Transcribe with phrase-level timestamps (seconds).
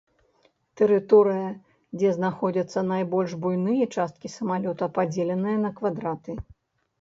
[0.79, 1.49] Тэрыторыя,
[1.97, 6.31] дзе знаходзяцца найбольш буйныя часткі самалёта, падзеленая на квадраты.